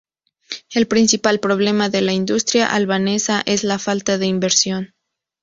El 0.71 0.87
principal 0.87 1.39
problema 1.39 1.89
de 1.89 2.01
la 2.01 2.11
industria 2.11 2.65
albanesa 2.65 3.43
es 3.45 3.63
la 3.63 3.77
falta 3.77 4.17
de 4.17 4.25
inversión. 4.25 4.95